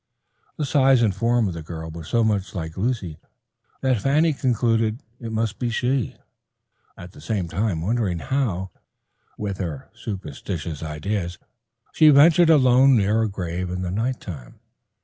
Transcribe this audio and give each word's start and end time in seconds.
The 0.57 0.65
size 0.65 1.03
and 1.03 1.13
form 1.13 1.47
of 1.47 1.53
the 1.53 1.61
girl 1.61 1.91
were 1.91 2.03
so 2.03 2.23
much 2.23 2.55
like 2.55 2.75
Luce 2.75 3.05
that 3.81 4.01
Fanny 4.01 4.33
concluded 4.33 5.03
it 5.19 5.31
must 5.31 5.59
be 5.59 5.69
she, 5.69 6.15
at 6.97 7.11
the 7.11 7.21
same 7.21 7.47
time 7.47 7.83
wondering 7.83 8.17
how, 8.17 8.71
with 9.37 9.59
her 9.59 9.91
superstitious 9.93 10.81
ideas, 10.81 11.37
she 11.93 12.09
ventured 12.09 12.49
alone 12.49 12.97
near 12.97 13.21
a 13.21 13.29
grave 13.29 13.69
in 13.69 13.83
the 13.83 13.91
night 13.91 14.19
time. 14.19 14.59